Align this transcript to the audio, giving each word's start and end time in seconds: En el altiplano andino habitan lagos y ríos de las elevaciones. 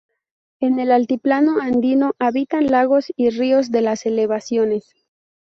En 0.59 0.79
el 0.79 0.91
altiplano 0.91 1.59
andino 1.61 2.13
habitan 2.17 2.65
lagos 2.71 3.11
y 3.15 3.29
ríos 3.29 3.69
de 3.69 3.83
las 3.83 4.07
elevaciones. 4.07 4.95